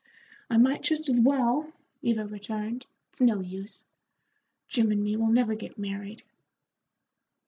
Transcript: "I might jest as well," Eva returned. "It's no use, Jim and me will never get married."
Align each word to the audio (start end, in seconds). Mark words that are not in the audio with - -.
"I 0.49 0.57
might 0.57 0.81
jest 0.81 1.09
as 1.09 1.19
well," 1.19 1.71
Eva 2.01 2.25
returned. 2.25 2.87
"It's 3.09 3.21
no 3.21 3.39
use, 3.39 3.83
Jim 4.67 4.91
and 4.91 5.03
me 5.03 5.15
will 5.15 5.27
never 5.27 5.53
get 5.53 5.77
married." 5.77 6.23